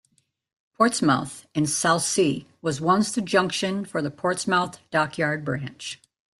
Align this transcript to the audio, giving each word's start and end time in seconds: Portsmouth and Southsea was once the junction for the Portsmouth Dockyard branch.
Portsmouth 0.73 1.45
and 1.53 1.69
Southsea 1.69 2.47
was 2.59 2.81
once 2.81 3.11
the 3.11 3.21
junction 3.21 3.85
for 3.85 4.01
the 4.01 4.09
Portsmouth 4.09 4.79
Dockyard 4.89 5.45
branch. 5.45 6.01